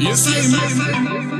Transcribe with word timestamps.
Isso 0.00 0.28
aí, 0.30 0.48
mano. 0.48 1.39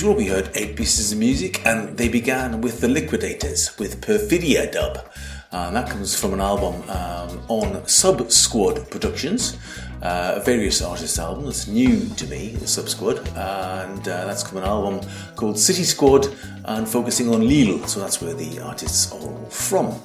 usual, 0.00 0.16
we 0.16 0.28
heard 0.28 0.50
eight 0.54 0.76
pieces 0.76 1.12
of 1.12 1.18
music, 1.18 1.60
and 1.66 1.94
they 1.98 2.08
began 2.08 2.62
with 2.62 2.80
The 2.80 2.88
Liquidators 2.88 3.78
with 3.78 4.00
Perfidia 4.00 4.72
Dub. 4.72 5.06
Uh, 5.52 5.70
that 5.72 5.90
comes 5.90 6.18
from 6.18 6.32
an 6.32 6.40
album 6.40 6.80
um, 6.88 7.42
on 7.48 7.86
Sub 7.86 8.30
Squad 8.30 8.88
Productions, 8.88 9.58
uh, 10.00 10.36
a 10.36 10.40
various 10.40 10.80
artists' 10.80 11.18
album 11.18 11.44
that's 11.44 11.66
new 11.66 12.08
to 12.16 12.26
me, 12.28 12.56
Sub 12.64 12.88
Squad, 12.88 13.18
and 13.36 14.00
uh, 14.08 14.24
that's 14.24 14.48
from 14.48 14.56
an 14.58 14.64
album 14.64 15.06
called 15.36 15.58
City 15.58 15.84
Squad 15.84 16.28
and 16.64 16.88
focusing 16.88 17.28
on 17.28 17.46
Lille, 17.46 17.86
so 17.86 18.00
that's 18.00 18.22
where 18.22 18.32
the 18.32 18.58
artists 18.60 19.12
are 19.12 19.20
all 19.20 19.44
from. 19.50 20.00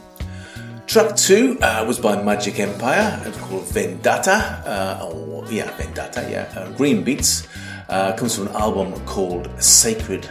Track 0.87 1.15
two 1.15 1.57
uh, 1.61 1.85
was 1.87 1.99
by 1.99 2.21
Magic 2.21 2.59
Empire, 2.59 3.21
it's 3.25 3.37
called 3.37 3.65
Vendetta, 3.69 4.61
uh, 4.65 5.09
or 5.09 5.45
yeah, 5.49 5.71
Vendetta, 5.77 6.27
yeah, 6.29 6.51
uh, 6.59 6.69
Green 6.73 7.01
Beats. 7.01 7.47
Uh, 7.89 8.13
comes 8.13 8.35
from 8.35 8.47
an 8.47 8.55
album 8.55 8.93
called 9.05 9.49
Sacred. 9.61 10.29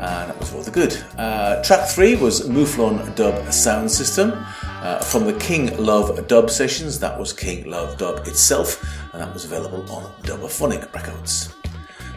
Uh, 0.00 0.26
that 0.26 0.38
was 0.38 0.52
rather 0.52 0.70
good. 0.70 0.96
Uh, 1.16 1.62
track 1.62 1.88
three 1.88 2.14
was 2.14 2.48
Muflon 2.48 3.14
Dub 3.16 3.52
Sound 3.52 3.90
System 3.90 4.32
uh, 4.62 5.00
from 5.00 5.24
the 5.24 5.32
King 5.34 5.76
Love 5.76 6.26
Dub 6.28 6.50
sessions. 6.50 7.00
That 7.00 7.18
was 7.18 7.32
King 7.32 7.68
Love 7.68 7.98
Dub 7.98 8.26
itself, 8.26 8.82
and 9.12 9.20
that 9.20 9.34
was 9.34 9.44
available 9.44 9.90
on 9.92 10.12
Dubophonic 10.22 10.94
Records. 10.94 11.52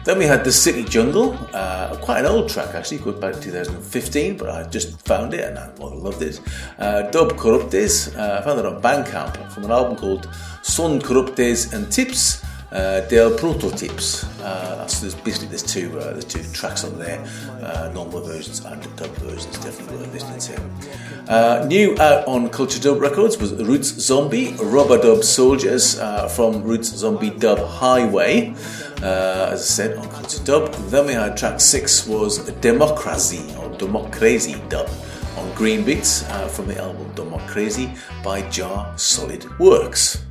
Then 0.04 0.18
we 0.18 0.24
had 0.24 0.42
The 0.44 0.50
City 0.50 0.82
Jungle, 0.82 1.38
uh, 1.54 1.96
quite 1.96 2.20
an 2.20 2.26
old 2.26 2.48
track 2.48 2.74
actually, 2.74 2.98
goes 2.98 3.20
back 3.20 3.34
to 3.34 3.40
2015, 3.40 4.36
but 4.36 4.50
I 4.50 4.68
just 4.68 5.00
found 5.06 5.32
it 5.32 5.44
and 5.44 5.56
I 5.56 5.70
loved 5.78 6.22
it. 6.22 6.40
Uh, 6.76 7.02
Dub 7.10 7.34
Corruptes, 7.34 8.16
uh, 8.16 8.40
I 8.40 8.44
found 8.44 8.58
it 8.58 8.66
on 8.66 8.82
Bandcamp 8.82 9.52
from 9.52 9.64
an 9.64 9.70
album 9.70 9.96
called 9.96 10.28
Son 10.62 11.00
Corruptes 11.00 11.72
and 11.72 11.90
Tips 11.92 12.42
uh, 12.72 13.00
Del 13.02 13.36
Prototypes. 13.36 14.24
Uh, 14.40 14.76
that's, 14.78 15.00
there's 15.00 15.14
basically 15.14 15.48
there's 15.48 15.62
two 15.62 15.98
uh, 15.98 16.12
there's 16.12 16.24
two 16.24 16.42
tracks 16.52 16.84
on 16.84 16.98
there, 16.98 17.22
uh, 17.60 17.90
normal 17.94 18.20
versions 18.22 18.64
and 18.64 18.82
dub 18.96 19.10
versions. 19.16 19.58
Definitely 19.58 19.98
worth 19.98 20.12
listening 20.12 20.40
to. 20.40 21.32
Uh, 21.32 21.64
new 21.68 21.92
out 22.00 22.26
on 22.26 22.48
Culture 22.48 22.80
Dub 22.80 23.00
Records 23.00 23.38
was 23.38 23.52
Roots 23.54 23.88
Zombie, 23.88 24.54
Rub 24.54 24.90
a 24.90 25.00
Dub 25.00 25.22
Soldiers 25.22 25.98
uh, 25.98 26.28
from 26.28 26.62
Roots 26.62 26.88
Zombie 26.88 27.30
Dub 27.30 27.58
Highway. 27.58 28.54
As 29.02 29.60
I 29.60 29.64
said 29.64 29.98
on 29.98 30.08
Culture 30.10 30.42
Dub. 30.44 30.72
Then 30.90 31.06
we 31.06 31.12
had 31.12 31.36
track 31.36 31.60
six 31.60 32.06
was 32.06 32.38
Democracy 32.60 33.52
or 33.58 33.68
Democrazy 33.76 34.54
Dub 34.68 34.88
on 35.36 35.52
Green 35.54 35.84
Beats 35.84 36.22
from 36.54 36.66
the 36.68 36.78
album 36.80 37.12
Democracy 37.14 37.92
by 38.22 38.42
Jah 38.48 38.94
Solid 38.96 39.58
Works. 39.58 40.22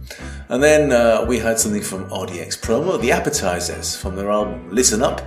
And 0.52 0.62
then 0.62 0.92
uh, 0.92 1.24
we 1.26 1.40
had 1.40 1.58
something 1.58 1.82
from 1.82 2.10
RDX 2.10 2.60
Promo, 2.60 3.00
The 3.00 3.14
Appetizers, 3.14 3.96
from 3.96 4.18
their 4.18 4.30
album 4.30 4.70
Listen 4.70 5.02
Up, 5.02 5.22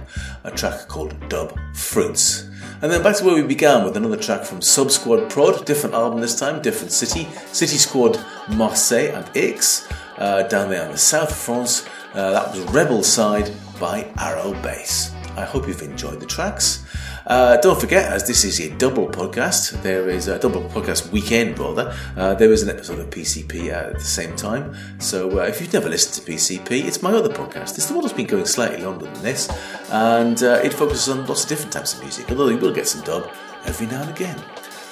a 0.44 0.50
track 0.50 0.86
called 0.86 1.16
Dub 1.30 1.58
Fruits. 1.74 2.42
And 2.82 2.92
then 2.92 3.02
back 3.02 3.16
to 3.16 3.24
where 3.24 3.34
we 3.34 3.42
began 3.42 3.84
with 3.84 3.96
another 3.96 4.18
track 4.18 4.44
from 4.44 4.60
Subsquad 4.60 5.30
Prod, 5.30 5.64
different 5.64 5.94
album 5.94 6.20
this 6.20 6.38
time, 6.38 6.60
different 6.60 6.92
city. 6.92 7.26
City 7.52 7.78
Squad 7.78 8.22
Marseille 8.50 9.14
and 9.14 9.34
Aix, 9.34 9.88
uh, 10.18 10.42
down 10.42 10.68
there 10.68 10.84
in 10.84 10.92
the 10.92 10.98
south 10.98 11.30
of 11.30 11.36
France. 11.38 11.86
Uh, 12.12 12.32
that 12.32 12.50
was 12.50 12.60
Rebel 12.74 13.02
Side 13.02 13.50
by 13.80 14.06
Arrow 14.18 14.52
Bass. 14.62 15.14
I 15.38 15.46
hope 15.46 15.66
you've 15.66 15.80
enjoyed 15.80 16.20
the 16.20 16.26
tracks. 16.26 16.84
Uh, 17.26 17.56
don't 17.58 17.80
forget, 17.80 18.12
as 18.12 18.26
this 18.26 18.44
is 18.44 18.60
a 18.60 18.70
double 18.76 19.08
podcast, 19.08 19.80
there 19.82 20.08
is 20.10 20.28
a 20.28 20.38
double 20.38 20.62
podcast 20.62 21.10
weekend, 21.10 21.58
rather. 21.58 21.96
Uh, 22.16 22.34
there 22.34 22.52
is 22.52 22.62
an 22.62 22.68
episode 22.68 22.98
of 22.98 23.08
PCP 23.10 23.70
at 23.72 23.94
the 23.94 24.00
same 24.00 24.36
time. 24.36 24.74
So 24.98 25.40
uh, 25.40 25.44
if 25.44 25.60
you've 25.60 25.72
never 25.72 25.88
listened 25.88 26.24
to 26.24 26.32
PCP, 26.32 26.84
it's 26.84 27.02
my 27.02 27.12
other 27.12 27.30
podcast. 27.30 27.76
It's 27.78 27.86
the 27.86 27.94
one 27.94 28.02
that's 28.02 28.12
been 28.14 28.26
going 28.26 28.44
slightly 28.46 28.82
longer 28.84 29.06
than 29.06 29.22
this, 29.22 29.48
and 29.90 30.42
uh, 30.42 30.60
it 30.62 30.74
focuses 30.74 31.08
on 31.08 31.26
lots 31.26 31.44
of 31.44 31.48
different 31.48 31.72
types 31.72 31.94
of 31.94 32.02
music, 32.02 32.30
although 32.30 32.48
you 32.48 32.58
will 32.58 32.74
get 32.74 32.86
some 32.86 33.02
dub 33.02 33.30
every 33.64 33.86
now 33.86 34.02
and 34.02 34.10
again. 34.10 34.38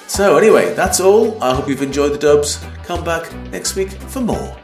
So 0.07 0.37
anyway, 0.37 0.73
that's 0.73 0.99
all. 0.99 1.41
I 1.41 1.55
hope 1.55 1.69
you've 1.69 1.81
enjoyed 1.81 2.13
the 2.13 2.17
dubs. 2.17 2.63
Come 2.83 3.03
back 3.03 3.31
next 3.51 3.75
week 3.75 3.91
for 3.91 4.21
more 4.21 4.57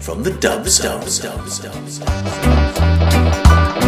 from 0.00 0.22
the 0.22 0.30
dubs, 0.32 0.78
dubs, 0.78 1.18
dubs, 1.18 1.58
dubs. 1.58 1.98
dubs. 1.98 3.85